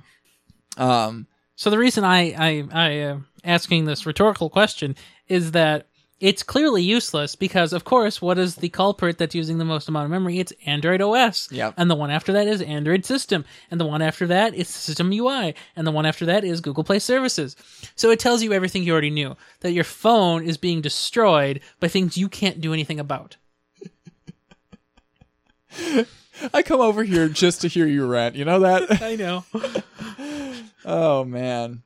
[0.76, 4.96] Um, So the reason I I I uh, asking this rhetorical question
[5.28, 5.86] is that
[6.20, 10.06] it's clearly useless because of course what is the culprit that's using the most amount
[10.06, 10.38] of memory?
[10.38, 11.50] It's Android OS.
[11.50, 11.74] Yep.
[11.76, 15.12] And the one after that is Android System, and the one after that is System
[15.12, 17.56] UI, and the one after that is Google Play Services.
[17.94, 21.88] So it tells you everything you already knew that your phone is being destroyed by
[21.88, 23.36] things you can't do anything about.
[26.52, 28.34] I come over here just to hear you rant.
[28.34, 28.90] You know that?
[29.02, 29.44] I know.
[30.84, 31.82] oh man.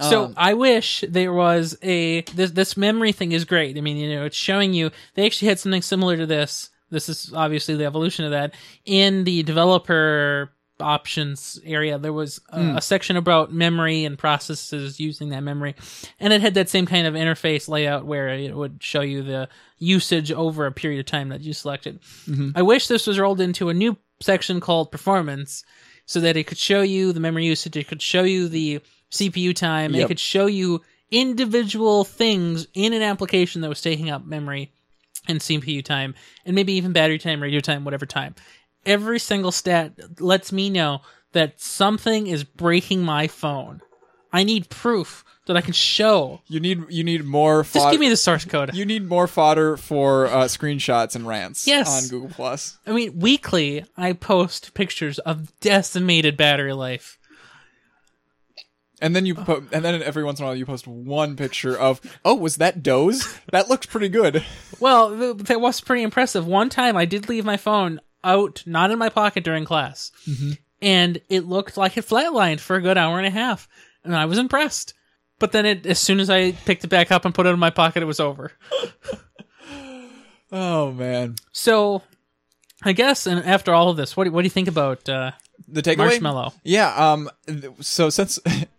[0.00, 3.78] So Um, I wish there was a this this memory thing is great.
[3.78, 6.70] I mean, you know, it's showing you they actually had something similar to this.
[6.90, 11.98] This is obviously the evolution of that in the developer options area.
[11.98, 12.76] There was a, Hmm.
[12.76, 15.74] a section about memory and processes using that memory,
[16.20, 19.48] and it had that same kind of interface layout where it would show you the
[19.78, 22.00] usage over a period of time that you selected.
[22.28, 22.50] Mm-hmm.
[22.54, 25.64] I wish this was rolled into a new section called performance
[26.04, 28.80] so that it could show you the memory usage, it could show you the
[29.16, 30.04] CPU time, Yep.
[30.04, 34.72] it could show you individual things in an application that was taking up memory
[35.28, 36.14] and CPU time,
[36.44, 38.34] and maybe even battery time, radio time, whatever time.
[38.84, 41.00] Every single stat lets me know
[41.32, 43.80] that something is breaking my phone.
[44.32, 46.42] I need proof that I can show.
[46.48, 47.62] you need you need more.
[47.64, 48.74] Just give me the source code.
[48.74, 51.66] You need more fodder for uh, screenshots and rants.
[51.66, 51.88] Yes.
[51.88, 52.78] on Google Plus.
[52.86, 57.18] I mean, weekly I post pictures of decimated battery life.
[59.02, 61.76] And then you po- and then every once in a while you post one picture
[61.78, 63.38] of oh was that Doze?
[63.52, 64.44] That looks pretty good.
[64.80, 66.46] Well, th- that was pretty impressive.
[66.46, 70.12] One time I did leave my phone out, not in my pocket during class,
[70.82, 73.68] and it looked like it flatlined for a good hour and a half,
[74.04, 74.92] and I was impressed.
[75.38, 77.58] But then, it, as soon as I picked it back up and put it in
[77.58, 78.52] my pocket, it was over.
[80.52, 82.02] Oh man, So,
[82.82, 85.32] I guess, and after all of this, what do, what do you think about uh,
[85.66, 85.96] the takeaway.
[85.98, 86.52] Marshmallow?
[86.62, 86.94] Yeah.
[86.94, 87.30] Um.
[87.46, 88.38] th- So since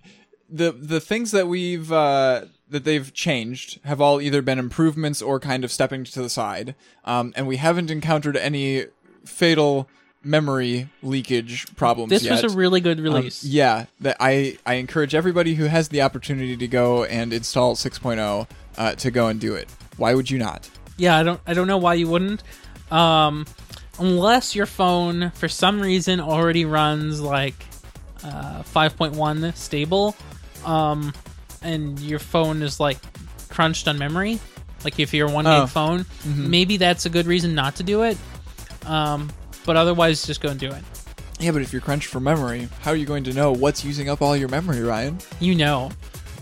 [0.49, 5.39] the the things that we've uh, that they've changed have all either been improvements or
[5.39, 6.75] kind of stepping to the side,
[7.05, 8.85] um, and we haven't encountered any
[9.25, 9.87] fatal
[10.23, 12.41] memory leakage problems This yet.
[12.43, 13.43] was a really good Um, release.
[13.43, 18.47] yeah, that I I encourage everybody who has the opportunity to go and install 6.0
[18.77, 19.69] uh, to go and do it.
[19.95, 20.69] Why would you not?
[20.97, 22.43] Yeah, I don't I don't know why you wouldn't.
[22.91, 23.45] Um
[23.99, 27.55] unless your phone for some reason already runs like
[28.23, 30.15] uh 5.1 stable
[30.67, 31.13] um
[31.63, 32.97] and your phone is like
[33.49, 34.39] crunched on memory,
[34.83, 35.65] like if you're a 1 gig Oh.
[35.67, 38.17] phone, maybe that's a good reason not to do it.
[38.85, 39.29] Um
[39.65, 40.83] but otherwise just go and do it.
[41.39, 44.09] Yeah, but if you're crunched for memory, how are you going to know what's using
[44.09, 45.19] up all your memory, Ryan?
[45.39, 45.91] You know.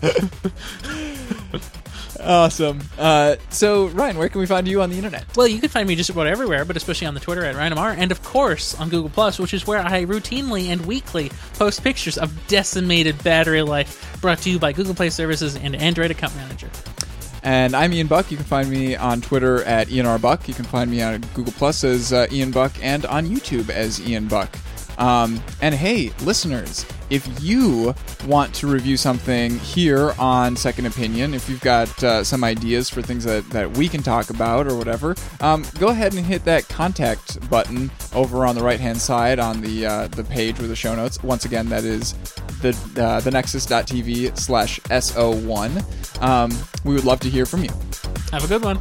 [2.26, 2.80] Awesome.
[2.98, 5.24] Uh, so, Ryan, where can we find you on the internet?
[5.36, 7.96] Well, you can find me just about everywhere, but especially on the Twitter at RyanMR,
[7.96, 12.18] and of course on Google Plus, which is where I routinely and weekly post pictures
[12.18, 16.68] of decimated battery life, brought to you by Google Play Services and Android Account Manager.
[17.44, 18.32] And I'm Ian Buck.
[18.32, 20.18] You can find me on Twitter at Ian R.
[20.18, 20.48] Buck.
[20.48, 24.00] You can find me on Google Plus as uh, Ian Buck and on YouTube as
[24.04, 24.50] Ian Buck.
[24.98, 27.94] Um, and hey, listeners, if you
[28.26, 33.02] want to review something here on Second Opinion, if you've got uh, some ideas for
[33.02, 36.68] things that, that we can talk about or whatever, um, go ahead and hit that
[36.68, 40.76] contact button over on the right hand side on the uh, the page with the
[40.76, 41.22] show notes.
[41.22, 42.14] Once again, that is
[42.62, 46.50] the uh, the nexus.tv slash so1 um,
[46.84, 47.70] we would love to hear from you
[48.32, 48.80] Have a good one.